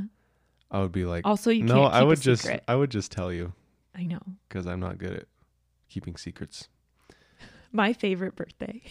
[0.71, 2.63] I would be like, Also, you no, I would just, secret.
[2.67, 3.53] I would just tell you
[3.95, 4.21] I know.
[4.49, 5.25] because I'm not good at
[5.89, 6.67] keeping secrets.
[7.71, 8.81] My favorite birthday.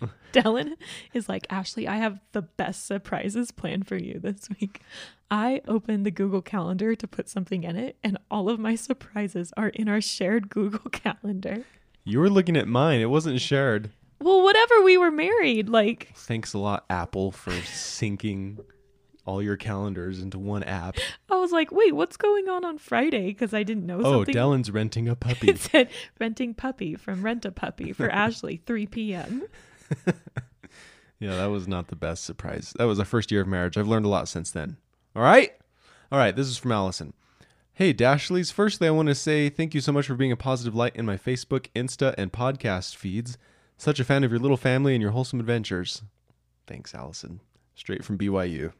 [0.32, 0.74] Dallin
[1.14, 4.80] is like, Ashley, I have the best surprises planned for you this week.
[5.30, 9.52] I opened the Google Calendar to put something in it, and all of my surprises
[9.56, 11.64] are in our shared Google Calendar.
[12.04, 13.00] You were looking at mine.
[13.00, 13.90] It wasn't shared.
[14.20, 15.68] Well, whatever, we were married.
[15.68, 18.58] Like, Thanks a lot, Apple, for syncing
[19.26, 20.96] all your calendars into one app.
[21.30, 23.26] I was like, wait, what's going on on Friday?
[23.26, 24.34] Because I didn't know Oh, something.
[24.34, 25.50] Dallin's renting a puppy.
[25.50, 29.42] It said renting puppy from Rent a Puppy for Ashley, 3 p.m.
[31.20, 32.72] Yeah, that was not the best surprise.
[32.78, 33.76] That was our first year of marriage.
[33.76, 34.76] I've learned a lot since then.
[35.16, 35.52] All right?
[36.12, 37.12] All right, this is from Allison.
[37.72, 38.52] Hey, Dashleys.
[38.52, 41.06] Firstly, I want to say thank you so much for being a positive light in
[41.06, 43.36] my Facebook, Insta, and podcast feeds.
[43.76, 46.02] Such a fan of your little family and your wholesome adventures.
[46.66, 47.40] Thanks, Allison.
[47.74, 48.72] Straight from BYU.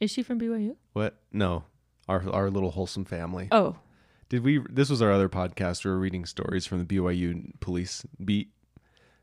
[0.00, 0.76] Is she from BYU?
[0.92, 1.16] What?
[1.32, 1.64] No,
[2.08, 3.48] our our little wholesome family.
[3.50, 3.76] Oh,
[4.28, 4.60] Did we?
[4.70, 5.84] This was our other podcast.
[5.84, 8.52] We were reading stories from the BYU police beat.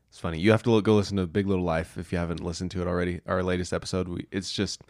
[0.08, 0.40] It's funny.
[0.40, 2.82] You have to look, go listen to Big Little Life if you haven't listened to
[2.82, 3.20] it already.
[3.26, 4.08] Our latest episode.
[4.08, 4.82] We, it's just,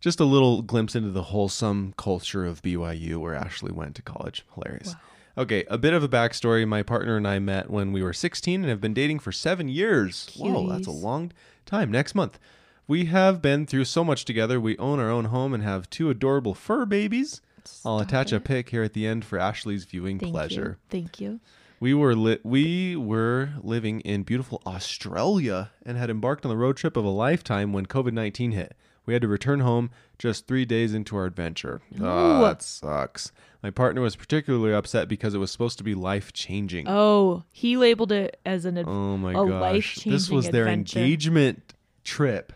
[0.00, 4.44] just a little glimpse into the wholesome culture of BYU where Ashley went to college.
[4.54, 4.94] Hilarious.
[5.36, 6.66] Okay, a bit of a backstory.
[6.66, 9.68] My partner and I met when we were 16 and have been dating for seven
[9.68, 10.30] years.
[10.36, 11.32] Whoa, that's a long
[11.66, 11.90] time.
[11.90, 12.38] Next month.
[12.86, 14.60] We have been through so much together.
[14.60, 17.40] We own our own home and have two adorable fur babies.
[17.84, 20.78] I'll Stop attach a pic here at the end for Ashley's viewing thank pleasure.
[20.82, 20.90] you.
[20.90, 21.40] Thank you.
[21.84, 26.78] We were li- we were living in beautiful Australia and had embarked on the road
[26.78, 28.74] trip of a lifetime when COVID-19 hit.
[29.04, 31.82] We had to return home just 3 days into our adventure.
[32.00, 33.32] Oh, that sucks.
[33.62, 36.86] My partner was particularly upset because it was supposed to be life-changing.
[36.88, 38.78] Oh, he labeled it as an.
[38.78, 39.50] Ad- Oh my a gosh.
[39.60, 41.00] life-changing This was their adventure.
[41.00, 42.54] engagement trip.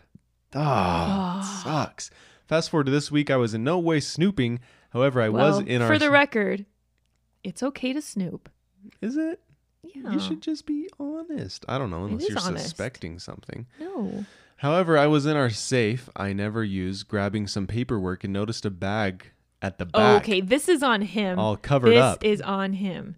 [0.55, 1.61] Ah, Ah.
[1.63, 2.09] sucks.
[2.47, 4.59] Fast forward to this week, I was in no way snooping.
[4.89, 6.65] However, I was in our for the record,
[7.43, 8.49] it's okay to snoop.
[9.01, 9.39] Is it?
[9.83, 10.11] Yeah.
[10.11, 11.65] You should just be honest.
[11.67, 12.63] I don't know unless you're honest.
[12.65, 13.65] suspecting something.
[13.79, 14.25] No.
[14.57, 18.69] However, I was in our safe I never use, grabbing some paperwork and noticed a
[18.69, 20.23] bag at the Oh, back.
[20.23, 21.39] okay, this is on him.
[21.39, 22.23] All covered this up.
[22.25, 23.15] is on him.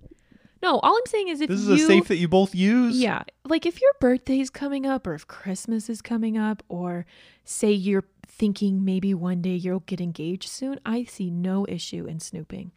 [0.62, 2.95] No, all I'm saying is if this is you a safe that you both use.
[3.00, 3.24] Yeah.
[3.45, 7.08] Like if your birthday's coming up or if Christmas is coming up or
[7.43, 12.19] say you're thinking maybe one day you'll get engaged soon, I see no issue in
[12.19, 12.71] snooping.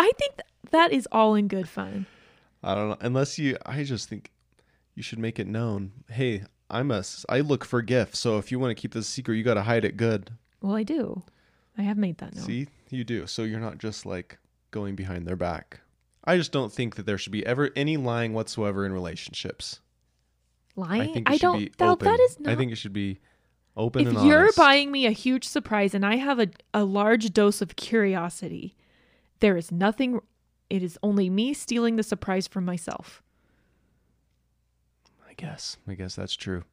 [0.00, 2.06] I think th- that is all in good fun.
[2.62, 2.96] I don't know.
[3.00, 4.30] Unless you, I just think
[4.94, 5.92] you should make it known.
[6.10, 8.18] Hey, I'm a, I look for gifts.
[8.18, 10.30] So if you want to keep this secret, you got to hide it good.
[10.60, 11.22] Well, I do.
[11.78, 12.44] I have made that known.
[12.44, 13.26] See, you do.
[13.26, 14.38] So you're not just like
[14.70, 15.80] going behind their back.
[16.24, 19.80] I just don't think that there should be ever any lying whatsoever in relationships.
[20.76, 21.00] Lying?
[21.02, 21.58] I think it I should don't.
[21.58, 22.04] be That, open.
[22.08, 22.52] that is not.
[22.52, 23.20] I think it should be
[23.76, 24.56] open if and you're honest.
[24.58, 28.74] buying me a huge surprise and I have a, a large dose of curiosity,
[29.40, 30.20] there is nothing.
[30.68, 33.22] It is only me stealing the surprise from myself.
[35.28, 35.76] I guess.
[35.88, 36.64] I guess that's true.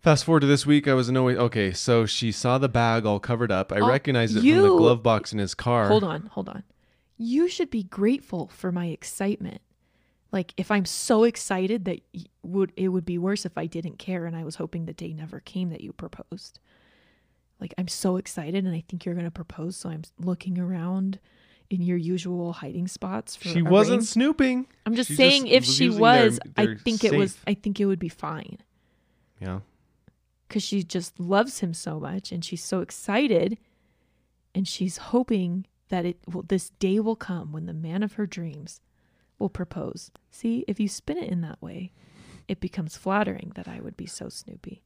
[0.00, 1.36] Fast forward to this week, I was in no way.
[1.36, 3.70] Okay, so she saw the bag all covered up.
[3.70, 5.88] I Oh, recognized it from the glove box in his car.
[5.88, 6.62] Hold on, hold on.
[7.18, 9.60] you should be grateful for my excitement.
[10.32, 12.00] Like if I'm so excited that
[12.42, 15.12] would it would be worse if I didn't care and I was hoping the day
[15.12, 16.60] never came that you proposed.
[17.60, 21.18] Like I'm so excited and I think you're going to propose so I'm looking around
[21.68, 24.06] in your usual hiding spots for She wasn't ring.
[24.06, 24.66] snooping.
[24.86, 27.36] I'm just she saying just if she using their- was I their think it was.
[27.46, 28.58] I think it would be fine
[29.40, 29.60] Yeah.
[30.48, 33.58] cuz she just loves him so much and she's so excited
[34.54, 38.26] and she's hoping that it will this day will come when the man of her
[38.26, 38.80] dreams
[39.38, 40.10] will propose.
[40.30, 41.92] See, if you spin it in that way,
[42.48, 44.82] it becomes flattering that I would be so snoopy.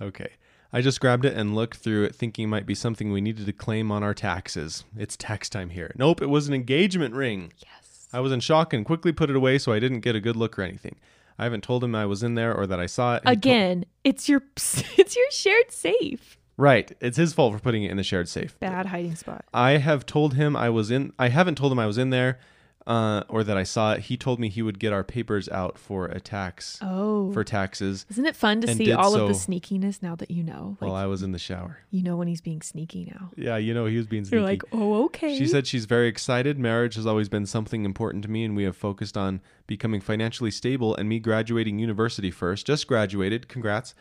[0.00, 0.30] Okay.
[0.76, 3.46] I just grabbed it and looked through it, thinking it might be something we needed
[3.46, 4.84] to claim on our taxes.
[4.94, 5.90] It's tax time here.
[5.96, 7.54] Nope, it was an engagement ring.
[7.64, 8.08] Yes.
[8.12, 10.36] I was in shock and quickly put it away so I didn't get a good
[10.36, 10.96] look or anything.
[11.38, 13.22] I haven't told him I was in there or that I saw it.
[13.22, 16.36] He to- Again, it's your it's your shared safe.
[16.58, 16.92] right.
[17.00, 18.60] It's his fault for putting it in the shared safe.
[18.60, 19.46] Bad hiding spot.
[19.54, 21.14] I have told him I was in.
[21.18, 22.38] I haven't told him I was in there,
[22.86, 24.00] uh, or that I saw it.
[24.02, 27.32] He told me he would get our papers out for a tax Oh.
[27.32, 30.76] for taxes Isn't it fun to see all of the sneakiness now that you know?
[30.80, 31.78] Like while I was in the shower.
[31.90, 33.30] you know when he's being sneaky now.
[33.36, 34.36] Yeah, you know he was being sneaky.
[34.36, 36.58] You're like, "Oh, okay." She said she's very excited.
[36.58, 40.50] Marriage has always been something important to me, and we have focused on becoming financially
[40.52, 42.66] stable and me graduating university first.
[42.66, 43.94] Just graduated, congrats,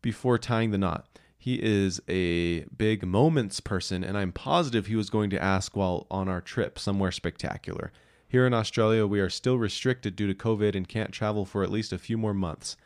[0.00, 1.06] before tying the knot.
[1.36, 6.06] He is a big moments person, and I'm positive he was going to ask while
[6.10, 7.90] on our trip somewhere spectacular.
[8.30, 11.70] Here in Australia, we are still restricted due to COVID and can't travel for at
[11.70, 12.76] least a few more months.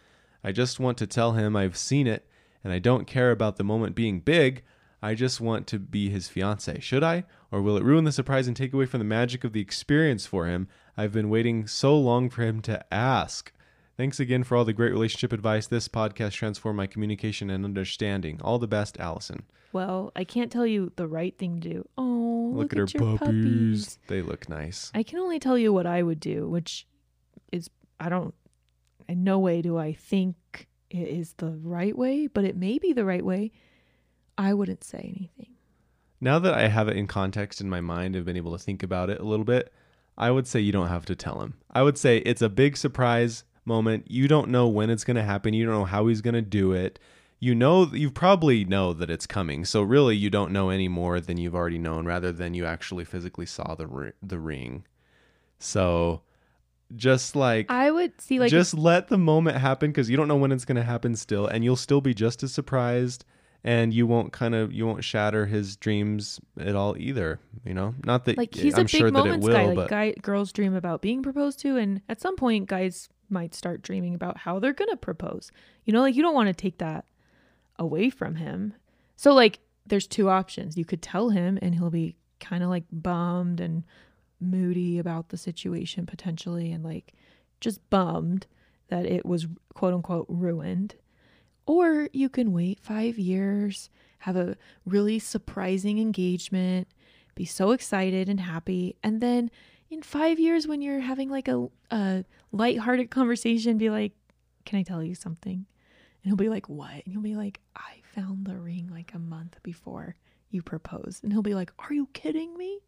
[0.44, 2.28] I just want to tell him I've seen it,
[2.62, 4.62] and I don't care about the moment being big.
[5.02, 6.78] I just want to be his fiance.
[6.78, 7.24] Should I?
[7.50, 10.26] Or will it ruin the surprise and take away from the magic of the experience
[10.26, 10.68] for him?
[10.96, 13.52] I've been waiting so long for him to ask.
[13.96, 15.66] Thanks again for all the great relationship advice.
[15.66, 18.40] This podcast transformed my communication and understanding.
[18.42, 19.42] All the best, Allison.
[19.72, 21.88] Well, I can't tell you the right thing to do.
[21.98, 23.26] Oh, Look, look, at, her your puppies.
[23.26, 23.98] puppies.
[24.08, 24.90] They look nice.
[24.94, 26.86] I can only tell you what I would do, which
[27.50, 28.34] is I don't
[29.08, 32.92] in no way do I think it is the right way, but it may be
[32.92, 33.52] the right way.
[34.38, 35.54] I wouldn't say anything.
[36.20, 38.82] Now that I have it in context in my mind, I've been able to think
[38.82, 39.72] about it a little bit.
[40.16, 41.54] I would say you don't have to tell him.
[41.70, 44.10] I would say it's a big surprise moment.
[44.10, 45.54] You don't know when it's going to happen.
[45.54, 46.98] You don't know how he's going to do it.
[47.40, 49.64] You know, you probably know that it's coming.
[49.64, 53.04] So really, you don't know any more than you've already known, rather than you actually
[53.04, 54.84] physically saw the the ring.
[55.58, 56.22] So,
[56.94, 60.36] just like I would see like just let the moment happen because you don't know
[60.36, 63.24] when it's going to happen still, and you'll still be just as surprised,
[63.64, 67.40] and you won't kind of you won't shatter his dreams at all either.
[67.64, 69.72] You know, not that like he's I'm a big sure moments will, guy.
[69.72, 73.82] Like guy girls dream about being proposed to, and at some point, guys might start
[73.82, 75.50] dreaming about how they're gonna propose.
[75.84, 77.06] You know, like you don't want to take that
[77.78, 78.74] away from him.
[79.16, 80.76] So like, there's two options.
[80.76, 83.84] You could tell him, and he'll be kind of like bummed and
[84.40, 87.14] moody about the situation potentially, and like
[87.60, 88.46] just bummed
[88.88, 90.94] that it was quote unquote ruined.
[91.66, 96.88] Or you can wait five years, have a really surprising engagement,
[97.34, 99.50] be so excited and happy, and then
[99.92, 104.12] in five years, when you're having like a, a lighthearted conversation, be like,
[104.64, 105.66] Can I tell you something?
[106.22, 107.04] And he'll be like, What?
[107.04, 110.16] And you'll be like, I found the ring like a month before
[110.50, 111.24] you proposed.
[111.24, 112.80] And he'll be like, Are you kidding me?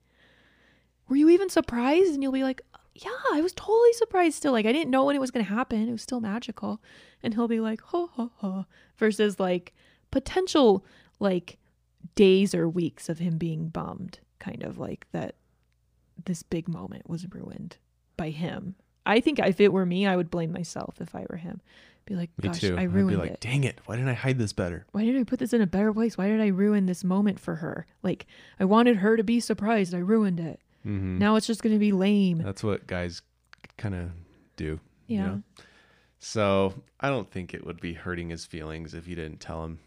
[1.09, 2.15] Were you even surprised?
[2.15, 2.63] And you'll be like,
[2.95, 4.53] Yeah, I was totally surprised still.
[4.53, 5.89] Like, I didn't know when it was going to happen.
[5.89, 6.81] It was still magical.
[7.23, 8.67] And he'll be like, Ho, ho, ho.
[8.97, 9.75] Versus like
[10.11, 10.85] potential
[11.19, 11.59] like
[12.15, 15.37] days or weeks of him being bummed, kind of like that
[16.25, 17.77] this big moment was ruined
[18.17, 18.77] by him.
[19.07, 21.61] I think if it were me, I would blame myself if I were him.
[22.07, 22.77] Be like, me gosh, too.
[22.77, 23.41] I I'd be like, it.
[23.41, 24.85] dang it, why didn't I hide this better?
[24.93, 26.19] Why didn't I put this in a better place?
[26.19, 27.87] Why did I ruin this moment for her?
[28.03, 28.27] Like,
[28.61, 29.95] I wanted her to be surprised.
[29.95, 30.61] I ruined it.
[30.83, 32.39] hmm Now it's just going to be lame.
[32.39, 33.23] That's what guys
[33.79, 34.11] kind of
[34.57, 34.81] do.
[35.07, 35.27] you Yeah.
[35.27, 35.43] know?
[36.19, 39.79] So I don't think it would be hurting his feelings if you didn't tell him.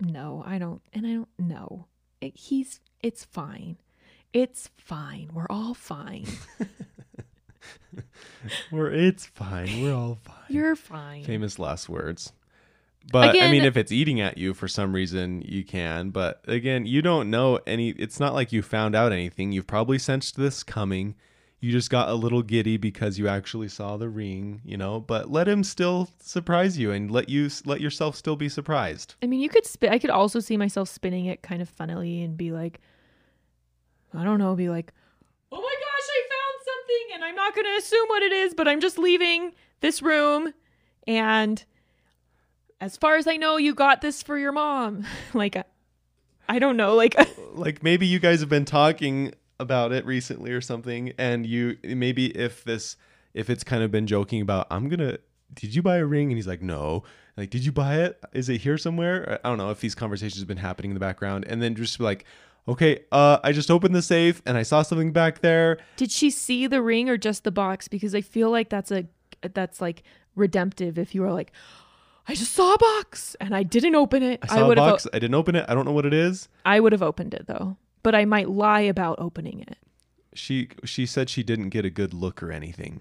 [0.00, 0.82] No, I don't.
[0.92, 1.86] And I don't know.
[2.20, 3.76] It, he's, it's fine.
[4.34, 5.30] It's fine.
[5.32, 6.26] We're all fine.
[8.72, 9.80] We're it's fine.
[9.80, 10.34] We're all fine.
[10.48, 11.24] You're fine.
[11.24, 12.32] famous last words.
[13.12, 16.10] But I mean, if it's eating at you for some reason, you can.
[16.10, 17.90] But again, you don't know any.
[17.90, 19.52] It's not like you found out anything.
[19.52, 21.14] You've probably sensed this coming.
[21.60, 25.00] You just got a little giddy because you actually saw the ring, you know.
[25.00, 29.14] But let him still surprise you, and let you let yourself still be surprised.
[29.22, 29.92] I mean, you could spin.
[29.92, 32.80] I could also see myself spinning it kind of funnily and be like,
[34.16, 34.92] I don't know, be like,
[35.52, 38.54] oh my gosh, I found something, and I'm not going to assume what it is,
[38.54, 40.52] but I'm just leaving this room,
[41.06, 41.64] and
[42.80, 45.06] as far as I know, you got this for your mom.
[45.34, 45.56] like,
[46.48, 46.94] I, don't know.
[46.94, 47.16] Like,
[47.54, 52.26] like maybe you guys have been talking about it recently or something and you maybe
[52.36, 52.96] if this
[53.34, 55.16] if it's kind of been joking about i'm gonna
[55.52, 57.02] did you buy a ring and he's like no
[57.36, 60.40] like did you buy it is it here somewhere i don't know if these conversations
[60.40, 62.24] have been happening in the background and then just like
[62.66, 66.30] okay uh i just opened the safe and i saw something back there did she
[66.30, 67.88] see the ring or just the box?
[67.88, 69.04] Because I feel like that's a
[69.52, 70.02] that's like
[70.34, 70.98] redemptive.
[70.98, 71.52] If you were like,
[72.26, 74.40] I just saw a box and I didn't open it.
[74.42, 74.92] i saw a would have.
[74.92, 77.34] box i didn't open it i don't know what it is I would have opened
[77.34, 79.76] it though, but I might lie about opening it.
[80.34, 83.00] she she said she didn't get a good look or anything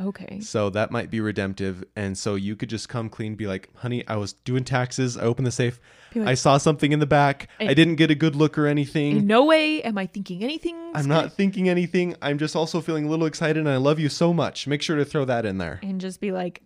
[0.00, 0.40] Okay.
[0.40, 1.84] So that might be redemptive.
[1.94, 5.16] And so you could just come clean, be like, honey, I was doing taxes.
[5.16, 5.80] I opened the safe.
[6.16, 7.48] Like, I saw something in the back.
[7.60, 9.18] I, I- didn't get a good look or anything.
[9.18, 10.76] In no way am I thinking anything.
[10.94, 12.16] I'm not thinking anything.
[12.22, 14.66] I'm just also feeling a little excited and I love you so much.
[14.66, 15.78] Make sure to throw that in there.
[15.82, 16.62] And just be like,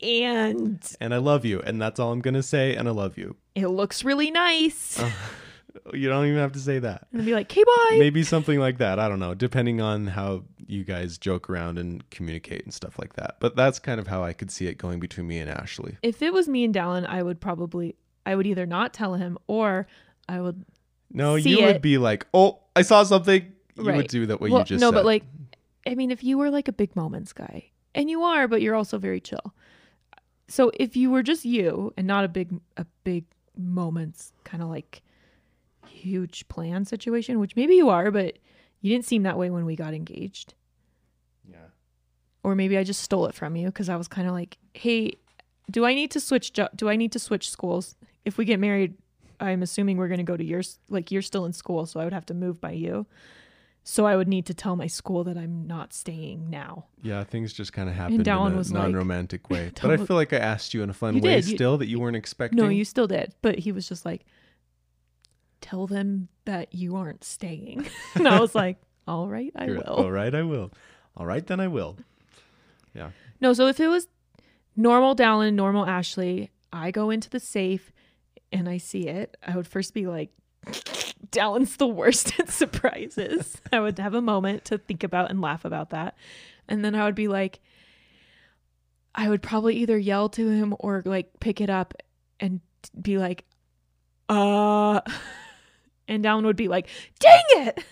[0.00, 1.60] and And I love you.
[1.60, 2.74] And that's all I'm going to say.
[2.76, 3.36] And I love you.
[3.54, 4.98] it looks really nice.
[5.00, 5.12] Oh.
[5.94, 7.06] You don't even have to say that.
[7.12, 7.96] And be like, okay, bye.
[7.98, 8.98] Maybe something like that.
[8.98, 13.14] I don't know, depending on how you guys joke around and communicate and stuff like
[13.14, 13.36] that.
[13.40, 15.96] But that's kind of how I could see it going between me and Ashley.
[16.02, 17.96] If it was me and Dallin, I would probably,
[18.26, 19.86] I would either not tell him or
[20.28, 20.64] I would.
[21.10, 24.60] No, you would be like, "Oh, I saw something." You would do that what well,
[24.60, 24.96] you just no, said.
[24.96, 25.24] but like,
[25.86, 28.74] I mean, if you were like a big moments guy, and you are, but you're
[28.74, 29.54] also very chill.
[30.48, 33.24] So if you were just you and not a big, a big
[33.56, 35.02] moments kind of like
[35.86, 38.38] huge plan situation, which maybe you are, but
[38.80, 40.54] you didn't seem that way when we got engaged.
[42.48, 45.12] Or maybe I just stole it from you because I was kind of like, "Hey,
[45.70, 46.52] do I need to switch?
[46.54, 47.96] Jo- do I need to switch schools?
[48.24, 48.94] If we get married,
[49.40, 50.78] I'm assuming we're going to go to yours.
[50.88, 53.06] Like you're still in school, so I would have to move by you.
[53.84, 56.86] So I would need to tell my school that I'm not staying now.
[57.02, 59.72] Yeah, things just kind of happened in a non-romantic way.
[59.80, 61.86] But I feel like I asked you in a fun way did, you- still that
[61.88, 62.58] you weren't expecting.
[62.58, 64.24] No, you still did, but he was just like,
[65.60, 68.76] "Tell them that you aren't staying." and I was like,
[69.06, 70.70] "All right, I You're- will." All right, I will.
[71.16, 71.96] All right, then I will.
[72.98, 73.10] Yeah.
[73.40, 74.08] No, so if it was
[74.76, 77.92] normal Dallin, normal Ashley, I go into the safe
[78.52, 80.30] and I see it, I would first be like,
[81.30, 83.56] Dallin's the worst at surprises.
[83.72, 86.16] I would have a moment to think about and laugh about that.
[86.68, 87.60] And then I would be like,
[89.14, 91.94] I would probably either yell to him or like pick it up
[92.40, 92.60] and
[93.00, 93.44] be like,
[94.28, 95.00] uh,
[96.08, 96.88] and Dallin would be like,
[97.18, 97.84] dang it.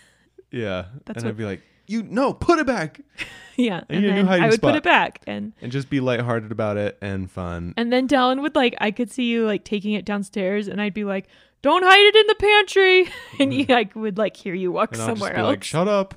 [0.50, 0.86] Yeah.
[1.04, 3.00] That's and what- I'd be like, "You no, put it back."
[3.58, 3.84] Yeah.
[3.88, 6.76] You knew then hiding I would put it back and And just be lighthearted about
[6.76, 7.72] it and fun.
[7.78, 10.92] And then Dallin would like, I could see you like taking it downstairs, and I'd
[10.92, 11.26] be like,
[11.62, 13.08] "Don't hide it in the pantry,"
[13.40, 14.92] and you like would like hear you walk.
[14.92, 15.48] And I'll just somewhere be else.
[15.48, 16.16] like, "Shut up."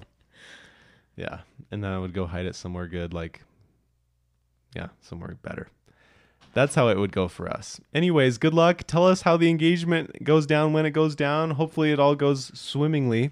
[1.15, 1.39] Yeah.
[1.72, 3.41] And then I would go hide it somewhere good like
[4.76, 5.70] yeah, somewhere better.
[6.53, 7.80] That's how it would go for us.
[7.93, 8.84] Anyways, good luck.
[8.88, 11.51] Tell us how the engagement goes down when it goes down.
[11.51, 13.32] Hopefully it all goes swimmingly.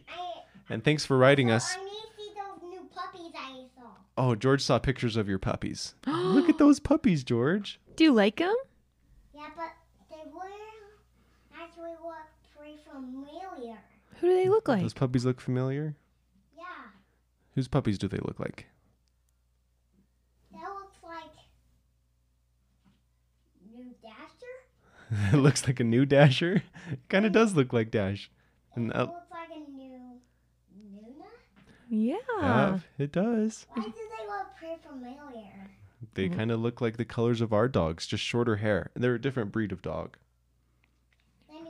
[0.69, 1.75] And thanks for writing us.
[1.77, 3.89] I need to see those new puppies I saw.
[4.17, 5.93] Oh, George saw pictures of your puppies.
[6.07, 7.79] Look at those puppies, George.
[7.95, 8.55] Do you like them?
[9.35, 9.71] Yeah, but
[10.09, 10.49] they were
[11.55, 12.15] actually look
[12.57, 13.77] pretty familiar.
[14.19, 14.81] Who do they look like?
[14.81, 15.95] Those puppies look familiar.
[16.57, 16.63] Yeah,
[17.55, 18.65] Whose puppies do they look like?
[20.51, 21.31] that looks like
[23.71, 25.27] new Dasher.
[25.35, 26.63] it looks like a new Dasher.
[26.91, 28.31] It kind of does look like Dash.
[28.75, 30.19] And It uh, looks like a new
[30.75, 31.25] Nuna.
[31.89, 32.15] Yeah.
[32.41, 33.65] yeah, it does.
[33.73, 33.91] Why do
[34.67, 35.71] they look pretty familiar?
[36.13, 38.91] They kind of look like the colors of our dogs, just shorter hair.
[38.93, 40.17] and They're a different breed of dog.
[41.49, 41.65] Then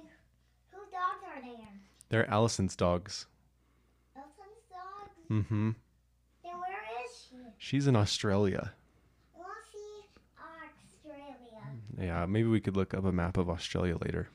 [0.71, 1.67] whose dogs are there?
[2.09, 3.25] They're Allison's dogs.
[4.15, 5.11] Allison's dogs.
[5.31, 5.71] Mm-hmm.
[6.43, 7.35] Then where is she?
[7.57, 8.73] She's in Australia.
[9.35, 12.07] I want to see Australia.
[12.07, 14.27] Yeah, maybe we could look up a map of Australia later.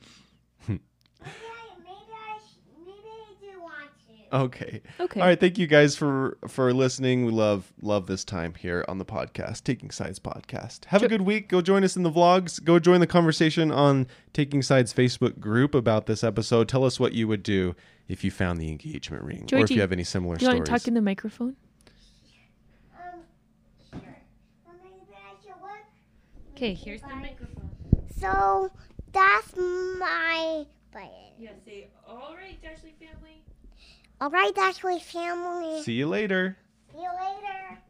[0.67, 0.81] Maybe
[1.25, 4.13] I, maybe I, sh- maybe I do want to.
[4.33, 4.81] Okay.
[4.99, 5.19] Okay.
[5.21, 7.23] All right, thank you guys for for listening.
[7.25, 10.85] We love love this time here on the podcast, Taking Sides podcast.
[10.85, 11.49] Have a good week.
[11.49, 12.61] Go join us in the vlogs.
[12.63, 16.67] Go join the conversation on Taking Sides Facebook group about this episode.
[16.67, 17.75] Tell us what you would do
[18.07, 20.51] if you found the engagement ring, or if Georgie, you have any similar Do you
[20.51, 21.55] want to talk in the microphone?
[22.95, 23.19] Um,
[23.91, 24.17] sure.
[24.65, 26.55] Well, maybe I should look.
[26.55, 27.69] Okay, here's the microphone.
[28.19, 28.71] So
[29.11, 31.09] that's my button.
[31.37, 33.42] Yeah, say, all right, Dashley family.
[34.23, 35.81] All right, Ashley family.
[35.81, 36.55] See you later.
[36.93, 37.82] See you later.